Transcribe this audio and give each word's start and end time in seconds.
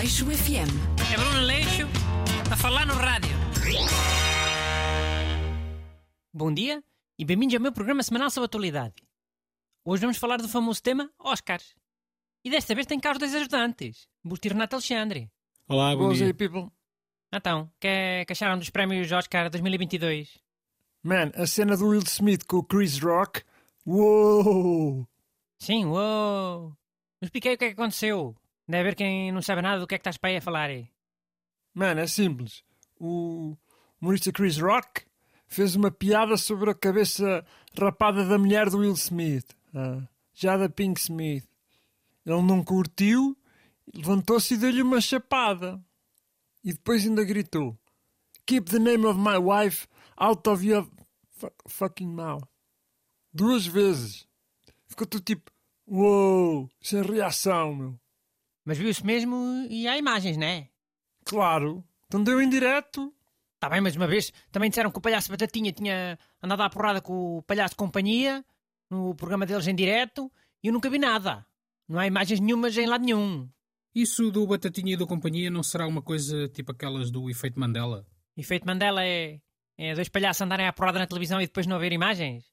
Aleixo 0.00 0.24
FM. 0.24 0.72
É 1.12 1.16
Bruno 1.18 1.40
Leixo 1.42 1.86
a 2.50 2.56
falar 2.56 2.86
no 2.86 2.94
rádio. 2.94 3.36
Bom 6.32 6.50
dia 6.54 6.82
e 7.18 7.24
bem-vindos 7.26 7.54
ao 7.54 7.60
meu 7.60 7.70
programa 7.70 8.02
semanal 8.02 8.30
sobre 8.30 8.46
atualidade. 8.46 8.94
Hoje 9.84 10.00
vamos 10.00 10.16
falar 10.16 10.38
do 10.38 10.48
famoso 10.48 10.82
tema 10.82 11.10
Oscars. 11.18 11.74
E 12.42 12.48
desta 12.48 12.74
vez 12.74 12.86
tem 12.86 12.98
cá 12.98 13.12
os 13.12 13.18
dois 13.18 13.34
ajudantes, 13.34 14.08
Busto 14.24 14.48
e 14.48 14.50
Renato 14.50 14.76
Alexandre. 14.76 15.30
Olá, 15.68 15.94
bom 15.94 16.04
Boas 16.04 16.16
dia. 16.16 16.28
aí, 16.28 16.32
people. 16.32 16.68
Então, 17.30 17.70
que, 17.78 18.24
que 18.24 18.32
acharam 18.32 18.58
dos 18.58 18.70
prémios 18.70 19.12
Oscar 19.12 19.50
2022? 19.50 20.38
Man, 21.02 21.30
a 21.34 21.46
cena 21.46 21.76
do 21.76 21.88
Will 21.88 22.02
Smith 22.06 22.46
com 22.46 22.56
o 22.56 22.64
Chris 22.64 22.98
Rock. 23.00 23.42
Uou! 23.84 25.06
Sim, 25.58 25.84
uou! 25.84 26.70
Não 27.20 27.26
expliquei 27.26 27.52
o 27.52 27.58
que 27.58 27.66
é 27.66 27.68
que 27.68 27.74
aconteceu. 27.74 28.34
Deve 28.70 28.80
haver 28.80 28.94
quem 28.94 29.32
não 29.32 29.42
sabe 29.42 29.62
nada 29.62 29.80
do 29.80 29.86
que 29.86 29.94
é 29.94 29.98
que 29.98 30.02
estás 30.02 30.16
para 30.16 30.30
aí 30.30 30.36
a 30.36 30.40
falar. 30.40 30.70
aí. 30.70 30.88
Man, 31.74 31.98
é 32.00 32.06
simples. 32.06 32.62
O 32.98 33.56
humorista 34.00 34.32
Chris 34.32 34.58
Rock 34.58 35.02
fez 35.48 35.74
uma 35.74 35.90
piada 35.90 36.36
sobre 36.36 36.70
a 36.70 36.74
cabeça 36.74 37.44
rapada 37.76 38.24
da 38.24 38.38
mulher 38.38 38.70
do 38.70 38.78
Will 38.78 38.92
Smith. 38.92 39.54
Ah, 39.74 40.06
já 40.34 40.56
da 40.56 40.68
Pink 40.68 41.00
Smith. 41.00 41.44
Ele 42.24 42.42
não 42.42 42.62
curtiu, 42.62 43.36
levantou-se 43.92 44.54
e 44.54 44.56
deu-lhe 44.56 44.82
uma 44.82 45.00
chapada. 45.00 45.82
E 46.62 46.72
depois 46.72 47.04
ainda 47.04 47.24
gritou: 47.24 47.76
Keep 48.46 48.70
the 48.70 48.78
name 48.78 49.04
of 49.06 49.18
my 49.18 49.36
wife 49.38 49.88
out 50.16 50.48
of 50.48 50.64
your 50.64 50.86
fu- 51.30 51.52
fucking 51.66 52.08
mouth. 52.08 52.44
Duas 53.32 53.66
vezes. 53.66 54.28
Ficou 54.86 55.06
tudo 55.06 55.24
tipo: 55.24 55.50
Uou! 55.86 56.70
Sem 56.80 57.02
reação, 57.02 57.74
meu. 57.74 58.00
Mas 58.70 58.78
viu-se 58.78 59.04
mesmo 59.04 59.66
e 59.68 59.88
há 59.88 59.98
imagens, 59.98 60.36
não 60.36 60.46
é? 60.46 60.68
Claro. 61.24 61.82
Então 62.06 62.22
deu 62.22 62.40
em 62.40 62.48
direto. 62.48 63.12
Está 63.56 63.68
bem, 63.68 63.80
mas 63.80 63.96
uma 63.96 64.06
vez 64.06 64.32
também 64.52 64.70
disseram 64.70 64.92
que 64.92 64.98
o 64.98 65.00
palhaço 65.00 65.28
Batatinha 65.28 65.72
tinha 65.72 66.16
andado 66.40 66.60
à 66.60 66.70
porrada 66.70 67.00
com 67.00 67.38
o 67.38 67.42
palhaço 67.42 67.70
de 67.72 67.78
companhia 67.78 68.44
no 68.88 69.12
programa 69.16 69.44
deles 69.44 69.66
em 69.66 69.74
direto 69.74 70.30
e 70.62 70.68
eu 70.68 70.72
nunca 70.72 70.88
vi 70.88 71.00
nada. 71.00 71.44
Não 71.88 71.98
há 71.98 72.06
imagens 72.06 72.38
nenhumas 72.38 72.78
em 72.78 72.86
lado 72.86 73.04
nenhum. 73.04 73.50
Isso 73.92 74.30
do 74.30 74.46
Batatinha 74.46 74.94
e 74.94 74.96
da 74.96 75.04
companhia 75.04 75.50
não 75.50 75.64
será 75.64 75.84
uma 75.88 76.00
coisa 76.00 76.46
tipo 76.46 76.70
aquelas 76.70 77.10
do 77.10 77.28
efeito 77.28 77.58
Mandela? 77.58 78.06
Efeito 78.36 78.64
Mandela 78.64 79.04
é, 79.04 79.40
é 79.76 79.96
dois 79.96 80.08
palhaços 80.08 80.42
andarem 80.42 80.68
à 80.68 80.72
porrada 80.72 81.00
na 81.00 81.08
televisão 81.08 81.40
e 81.40 81.46
depois 81.46 81.66
não 81.66 81.74
haver 81.74 81.90
imagens? 81.90 82.44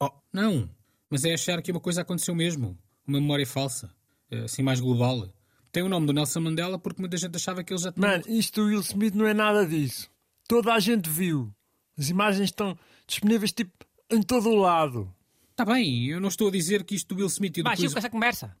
Oh, 0.00 0.08
não. 0.32 0.70
Mas 1.10 1.26
é 1.26 1.34
achar 1.34 1.60
que 1.60 1.70
uma 1.70 1.80
coisa 1.80 2.00
aconteceu 2.00 2.34
mesmo. 2.34 2.78
Uma 3.06 3.20
memória 3.20 3.46
falsa. 3.46 3.94
Eh, 4.30 4.44
Assim 4.44 4.62
mais 4.62 4.80
global. 4.80 5.35
Tem 5.76 5.82
o 5.82 5.90
nome 5.90 6.06
do 6.06 6.14
Nelson 6.14 6.40
Mandela 6.40 6.78
porque 6.78 7.02
muita 7.02 7.18
gente 7.18 7.36
achava 7.36 7.62
que 7.62 7.70
ele 7.70 7.78
já 7.82 7.92
tinha... 7.92 8.08
Mano, 8.08 8.24
isto 8.28 8.62
do 8.62 8.68
Will 8.68 8.80
Smith 8.80 9.14
não 9.14 9.26
é 9.26 9.34
nada 9.34 9.66
disso. 9.66 10.10
Toda 10.48 10.72
a 10.72 10.80
gente 10.80 11.10
viu. 11.10 11.54
As 11.98 12.08
imagens 12.08 12.44
estão 12.46 12.78
disponíveis 13.06 13.52
tipo 13.52 13.84
em 14.10 14.22
todo 14.22 14.48
o 14.48 14.54
lado. 14.54 15.14
Está 15.50 15.66
Tá 15.66 15.74
bem, 15.74 16.06
eu 16.06 16.18
não 16.18 16.28
estou 16.28 16.48
a 16.48 16.50
dizer 16.50 16.82
que 16.82 16.94
isto 16.94 17.14
do 17.14 17.18
Will 17.18 17.26
Smith 17.26 17.58
e 17.58 17.60
do 17.60 17.64
Baixo 17.64 17.82
coisa... 17.82 17.94
com 17.94 17.98
essa 17.98 18.08
conversa. 18.08 18.56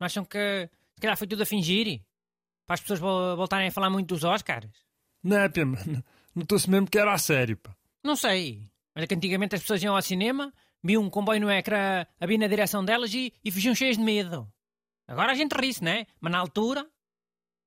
Não 0.00 0.06
acham 0.06 0.24
que 0.24 0.70
se 0.94 1.00
calhar 1.02 1.18
foi 1.18 1.26
tudo 1.26 1.42
a 1.42 1.44
fingir? 1.44 2.00
Para 2.66 2.72
as 2.72 2.80
pessoas 2.80 2.98
vol- 2.98 3.36
voltarem 3.36 3.68
a 3.68 3.70
falar 3.70 3.90
muito 3.90 4.14
dos 4.14 4.24
Oscars? 4.24 4.70
Não 5.22 5.36
é, 5.36 5.50
pá, 5.50 5.66
mano? 5.66 6.02
Notou-se 6.34 6.70
mesmo 6.70 6.88
que 6.88 6.98
era 6.98 7.12
a 7.12 7.18
sério, 7.18 7.58
pá. 7.58 7.76
Não 8.02 8.16
sei. 8.16 8.62
Olha 8.96 9.06
que 9.06 9.14
antigamente 9.14 9.54
as 9.54 9.60
pessoas 9.60 9.82
iam 9.82 9.94
ao 9.94 10.00
cinema, 10.00 10.50
viam 10.82 11.02
um 11.02 11.10
comboio 11.10 11.42
no 11.42 11.50
ecrã 11.50 12.06
a 12.18 12.26
vir 12.26 12.38
na 12.38 12.46
direção 12.46 12.82
delas 12.82 13.12
e, 13.12 13.34
e 13.44 13.50
fugiam 13.50 13.74
cheias 13.74 13.98
de 13.98 14.02
medo. 14.02 14.50
Agora 15.06 15.32
a 15.32 15.34
gente 15.34 15.52
ri-se, 15.52 15.82
né? 15.82 16.06
Mas 16.20 16.32
na 16.32 16.38
altura, 16.38 16.86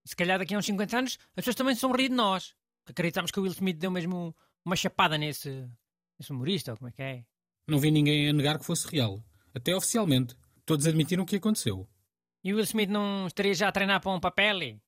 se 0.03 0.15
calhar 0.15 0.37
daqui 0.39 0.53
a 0.53 0.57
uns 0.57 0.65
50 0.65 0.97
anos, 0.97 1.19
as 1.29 1.35
pessoas 1.35 1.55
também 1.55 1.75
se 1.75 1.81
vão 1.81 1.91
rir 1.95 2.09
de 2.09 2.15
nós. 2.15 2.53
Acreditamos 2.85 3.31
que 3.31 3.39
o 3.39 3.43
Will 3.43 3.51
Smith 3.51 3.77
deu 3.77 3.91
mesmo 3.91 4.35
uma 4.65 4.75
chapada 4.75 5.17
nesse, 5.17 5.69
nesse 6.17 6.31
humorista, 6.31 6.71
ou 6.71 6.77
como 6.77 6.89
é 6.89 6.91
que 6.91 7.01
é? 7.01 7.25
Não 7.67 7.79
vi 7.79 7.91
ninguém 7.91 8.29
a 8.29 8.33
negar 8.33 8.57
que 8.57 8.65
fosse 8.65 8.87
real. 8.87 9.23
Até 9.53 9.75
oficialmente. 9.75 10.35
Todos 10.65 10.87
admitiram 10.87 11.25
que 11.25 11.35
aconteceu. 11.35 11.87
E 12.43 12.53
o 12.53 12.55
Will 12.55 12.63
Smith 12.63 12.89
não 12.89 13.27
estaria 13.27 13.53
já 13.53 13.67
a 13.67 13.71
treinar 13.71 14.01
para 14.01 14.11
um 14.11 14.19
papel? 14.19 14.79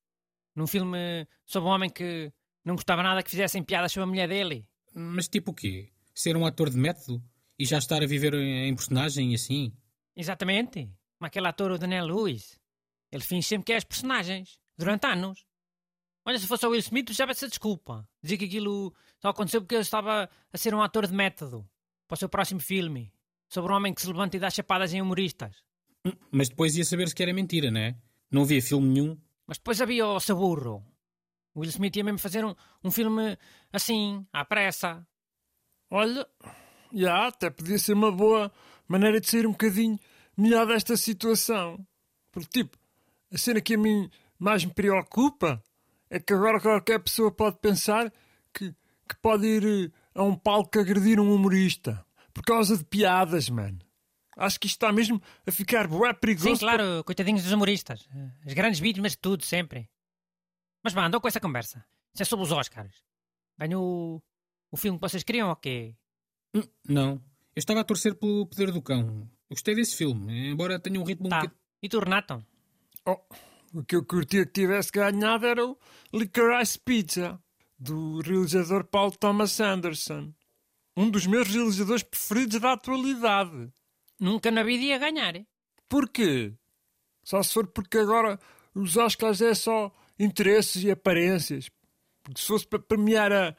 Num 0.56 0.67
filme 0.67 1.28
sobre 1.45 1.69
um 1.69 1.72
homem 1.72 1.90
que 1.90 2.31
não 2.63 2.75
gostava 2.75 3.03
nada 3.03 3.23
que 3.23 3.31
fizessem 3.31 3.63
piadas 3.63 3.91
sobre 3.91 4.03
a 4.03 4.07
mulher 4.07 4.28
dele? 4.28 4.67
Mas 4.94 5.28
tipo 5.28 5.51
o 5.51 5.53
quê? 5.53 5.90
Ser 6.13 6.35
um 6.35 6.45
ator 6.45 6.69
de 6.69 6.78
método? 6.78 7.23
E 7.57 7.66
já 7.66 7.78
estar 7.78 8.01
a 8.01 8.07
viver 8.07 8.34
em 8.34 8.75
personagem 8.75 9.31
e 9.31 9.35
assim? 9.35 9.73
Exatamente. 10.16 10.90
Como 11.21 11.27
aquele 11.27 11.47
ator, 11.47 11.69
o 11.69 11.77
Daniel 11.77 12.07
Lewis. 12.07 12.57
Ele 13.11 13.21
finge 13.21 13.47
sempre 13.47 13.65
que 13.65 13.73
é 13.73 13.75
as 13.75 13.83
personagens. 13.83 14.59
Durante 14.75 15.05
anos. 15.05 15.45
Olha, 16.25 16.39
se 16.39 16.47
fosse 16.47 16.65
o 16.65 16.71
Will 16.71 16.79
Smith, 16.79 17.11
já 17.11 17.27
vai 17.27 17.35
ser 17.35 17.47
desculpa. 17.47 18.09
Dizer 18.23 18.37
que 18.39 18.45
aquilo 18.45 18.91
só 19.19 19.29
aconteceu 19.29 19.61
porque 19.61 19.75
ele 19.75 19.83
estava 19.83 20.27
a 20.51 20.57
ser 20.57 20.73
um 20.73 20.81
ator 20.81 21.05
de 21.05 21.13
método. 21.13 21.63
Para 22.07 22.15
o 22.15 22.17
seu 22.17 22.27
próximo 22.27 22.59
filme. 22.59 23.13
Sobre 23.47 23.71
um 23.71 23.75
homem 23.75 23.93
que 23.93 24.01
se 24.01 24.07
levanta 24.07 24.35
e 24.35 24.39
dá 24.39 24.49
chapadas 24.49 24.95
em 24.95 24.99
humoristas. 24.99 25.63
Hum, 26.03 26.11
Mas 26.31 26.49
depois 26.49 26.75
ia 26.75 26.83
saber-se 26.83 27.13
que 27.13 27.21
era 27.21 27.31
mentira, 27.31 27.69
né? 27.69 28.01
Não 28.31 28.41
havia 28.41 28.59
filme 28.59 28.87
nenhum. 28.87 29.15
Mas 29.45 29.59
depois 29.59 29.79
havia 29.79 30.07
o 30.07 30.19
Saburro. 30.19 30.83
O 31.53 31.59
Will 31.59 31.69
Smith 31.69 31.97
ia 31.97 32.03
mesmo 32.03 32.17
fazer 32.17 32.43
um, 32.43 32.55
um 32.83 32.89
filme 32.89 33.37
assim, 33.71 34.25
à 34.33 34.43
pressa. 34.43 35.05
Olha, 35.87 36.27
já, 36.91 37.27
até 37.27 37.51
podia 37.51 37.77
ser 37.77 37.93
uma 37.93 38.11
boa 38.11 38.51
maneira 38.87 39.21
de 39.21 39.29
sair 39.29 39.45
um 39.45 39.51
bocadinho 39.51 39.99
melhor 40.37 40.65
desta 40.67 40.95
situação. 40.97 41.85
Porque, 42.31 42.63
tipo, 42.63 42.77
a 43.31 43.37
cena 43.37 43.61
que 43.61 43.75
a 43.75 43.77
mim 43.77 44.09
mais 44.39 44.63
me 44.65 44.73
preocupa 44.73 45.61
é 46.09 46.19
que 46.19 46.33
agora 46.33 46.59
qualquer 46.59 46.99
pessoa 46.99 47.31
pode 47.31 47.57
pensar 47.59 48.11
que, 48.53 48.71
que 49.07 49.15
pode 49.21 49.45
ir 49.45 49.63
eh, 49.65 49.91
a 50.15 50.23
um 50.23 50.35
palco 50.35 50.79
agredir 50.79 51.19
um 51.19 51.33
humorista 51.33 52.05
por 52.33 52.43
causa 52.43 52.77
de 52.77 52.83
piadas, 52.85 53.49
mano. 53.49 53.79
Acho 54.37 54.59
que 54.59 54.67
isto 54.67 54.77
está 54.77 54.91
mesmo 54.91 55.21
a 55.45 55.51
ficar 55.51 55.87
bué 55.87 56.13
perigoso. 56.13 56.55
Sim, 56.55 56.57
claro, 56.59 57.03
coitadinhos 57.03 57.43
dos 57.43 57.51
humoristas. 57.51 58.07
As 58.45 58.53
grandes 58.53 58.79
vítimas 58.79 59.11
de 59.11 59.17
tudo, 59.19 59.45
sempre. 59.45 59.89
Mas 60.83 60.93
vá, 60.93 61.05
andou 61.05 61.19
com 61.21 61.27
essa 61.27 61.39
conversa. 61.39 61.85
Isso 62.13 62.23
é 62.23 62.25
sobre 62.25 62.45
os 62.45 62.51
Oscars. 62.51 63.03
Ganhou 63.57 63.83
o, 64.17 64.23
o 64.71 64.77
filme 64.77 64.97
que 64.97 65.01
vocês 65.07 65.23
queriam 65.23 65.49
ou 65.49 65.55
quê? 65.55 65.95
Hum, 66.55 66.63
Não. 66.87 67.11
Eu 67.55 67.59
estava 67.59 67.81
a 67.81 67.83
torcer 67.83 68.15
pelo 68.15 68.47
Poder 68.47 68.71
do 68.71 68.81
Cão. 68.81 69.29
Eu 69.51 69.56
gostei 69.56 69.75
desse 69.75 69.97
filme, 69.97 70.50
embora 70.50 70.79
tenha 70.79 70.97
um 70.97 71.03
ritmo 71.03 71.28
um 71.28 71.29
Tá. 71.29 71.39
bocadinho... 71.41 71.59
E 71.84 71.89
tu, 71.89 72.00
Renato? 72.00 72.45
Oh, 73.06 73.17
o 73.73 73.84
que 73.84 73.97
eu 73.97 74.06
curtia 74.06 74.45
que 74.45 74.53
tivesse 74.53 74.89
ganhado 74.94 75.45
era 75.45 75.66
o 75.66 75.78
Licorice 76.13 76.79
Pizza, 76.79 77.38
do 77.78 78.22
realizador 78.22 78.85
Paul 78.85 79.11
Thomas 79.11 79.59
Anderson. 79.59 80.34
Um 80.95 81.09
dos 81.09 81.28
meus 81.28 81.50
realizadores 81.50 82.01
preferidos 82.01 82.61
da 82.61 82.72
atualidade. 82.73 83.69
Nunca 84.17 84.50
na 84.51 84.63
vida 84.63 84.85
ia 84.85 84.97
ganhar. 84.97 85.34
Porquê? 85.90 86.53
Só 87.22 87.44
se 87.44 87.53
for 87.53 87.67
porque 87.67 87.97
agora 87.97 88.40
os 88.73 88.95
Oscars 88.95 89.41
é 89.41 89.53
só 89.53 89.91
interesses 90.17 90.81
e 90.81 90.91
aparências. 90.91 91.69
Porque 92.23 92.40
se 92.40 92.47
fosse 92.47 92.66
para 92.66 92.79
premiar 92.79 93.34
a 93.34 93.53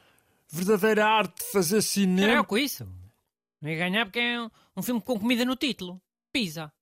verdadeira 0.51 1.05
arte 1.07 1.45
de 1.45 1.53
fazer 1.53 1.75
Era 1.77 1.83
cinema. 1.83 2.33
eu 2.33 2.45
com 2.47 2.57
isso. 2.57 2.89
Não 3.63 3.71
ia 3.71 3.79
ganhar 3.79 4.05
porque 4.07 4.19
é 4.19 4.43
um, 4.43 4.51
um 4.77 4.83
filme 4.83 5.01
com 5.01 5.21
comida 5.21 5.45
no 5.45 5.55
título. 5.55 6.03
Pizza. 6.33 6.73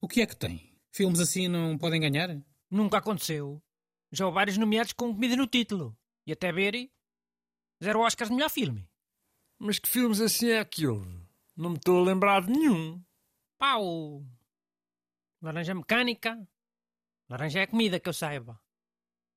O 0.00 0.08
que 0.08 0.22
é 0.22 0.26
que 0.26 0.34
tem? 0.34 0.74
Filmes 0.90 1.20
assim 1.20 1.46
não 1.46 1.76
podem 1.76 2.00
ganhar? 2.00 2.42
Nunca 2.70 2.96
aconteceu. 2.96 3.62
Já 4.10 4.24
houve 4.24 4.36
vários 4.36 4.56
nomeados 4.56 4.94
com 4.94 5.12
comida 5.12 5.36
no 5.36 5.46
título. 5.46 5.94
E 6.26 6.32
até 6.32 6.50
ver, 6.50 6.90
zero 7.84 8.00
Oscars 8.00 8.30
de 8.30 8.36
melhor 8.36 8.48
filme. 8.48 8.88
Mas 9.58 9.78
que 9.78 9.90
filmes 9.90 10.22
assim 10.22 10.48
é 10.48 10.64
que 10.64 10.86
houve? 10.86 11.22
Não 11.54 11.70
me 11.70 11.76
estou 11.76 12.00
a 12.00 12.04
lembrar 12.04 12.40
de 12.42 12.50
nenhum. 12.50 13.04
Pá, 13.58 13.76
o... 13.76 14.24
Laranja 15.42 15.74
Mecânica. 15.74 16.48
Laranja 17.28 17.60
é 17.60 17.66
comida, 17.66 18.00
que 18.00 18.08
eu 18.08 18.12
saiba. 18.14 18.58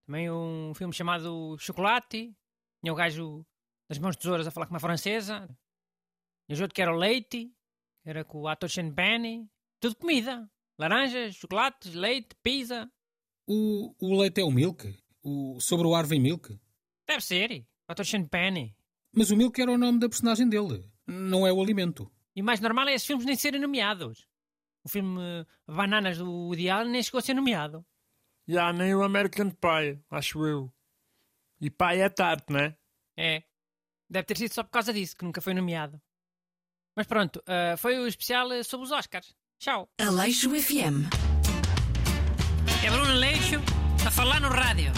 Também 0.06 0.32
um 0.32 0.74
filme 0.74 0.94
chamado 0.94 1.58
Chocolate. 1.60 2.34
Tinha 2.82 2.94
o 2.94 2.96
gajo 2.96 3.46
das 3.90 4.00
mãos 4.00 4.16
tesouras 4.16 4.48
a 4.48 4.52
falar 4.52 4.68
com 4.68 4.74
uma 4.74 4.80
francesa. 4.80 5.46
E 6.48 6.54
o 6.54 6.62
outro 6.62 6.74
que 6.74 6.82
era 6.82 6.94
o 6.94 6.98
Leite. 6.98 7.52
Era 8.04 8.24
com 8.24 8.42
o 8.42 8.48
ator 8.48 8.70
Sean 8.70 8.94
Penny. 8.94 9.50
Tudo 9.80 9.96
comida. 9.96 10.50
Laranjas, 10.78 11.36
chocolates, 11.36 11.94
leite, 11.94 12.36
pizza. 12.44 12.92
O, 13.48 13.96
o 14.00 14.20
leite 14.20 14.42
é 14.42 14.44
o 14.44 14.52
Milk? 14.52 14.96
O, 15.24 15.60
sobre 15.60 15.88
o 15.88 15.96
Harvey 15.96 16.20
Milk? 16.20 16.60
Deve 17.08 17.22
ser. 17.22 17.66
O 17.88 17.92
ator 17.92 18.06
Sean 18.06 18.28
Penny. 18.28 18.76
Mas 19.12 19.32
o 19.32 19.38
Milk 19.38 19.60
era 19.60 19.72
o 19.72 19.78
nome 19.78 20.00
da 20.00 20.10
personagem 20.10 20.48
dele. 20.48 20.88
Não 21.08 21.48
é 21.48 21.54
o 21.54 21.62
alimento. 21.62 22.12
E 22.36 22.42
o 22.42 22.46
mais 22.46 22.60
normal 22.60 22.88
é 22.90 22.94
esses 22.94 23.08
filmes 23.08 23.26
nem 23.26 23.36
serem 23.36 23.62
nomeados. 23.62 24.28
O 24.84 24.90
filme 24.90 25.20
eh, 25.22 25.46
Bananas 25.66 26.18
do 26.18 26.30
Woody 26.30 26.70
Allen 26.70 26.92
nem 26.92 27.02
chegou 27.02 27.20
a 27.20 27.22
ser 27.22 27.34
nomeado. 27.34 27.86
Já 28.48 28.72
nem 28.74 28.94
o 28.94 29.04
American 29.04 29.50
Pie, 29.50 30.04
acho 30.10 30.46
eu. 30.46 30.72
E 31.60 31.72
pai 31.72 32.02
é 32.02 32.10
tarde, 32.10 32.46
né? 32.50 32.78
É. 33.18 33.44
Deve 34.10 34.26
ter 34.26 34.38
sido 34.38 34.54
só 34.54 34.64
por 34.64 34.72
causa 34.72 34.94
disso 34.94 35.16
que 35.16 35.24
nunca 35.24 35.42
foi 35.42 35.54
nomeado. 35.54 36.00
Mas 36.96 37.08
pronto, 37.08 37.42
ah, 37.46 37.76
foi 37.78 38.00
o 38.00 38.08
especial 38.08 38.52
eh, 38.54 38.64
sobre 38.64 38.86
os 38.86 38.92
Oscars. 38.92 39.36
Tchau. 39.60 39.90
Aleixo 40.00 40.50
FM. 40.50 41.08
É 42.84 42.90
Bruno 42.92 43.14
Leixo 43.14 43.60
A 44.06 44.12
falar 44.12 44.40
no 44.40 44.50
rádio. 44.50 44.92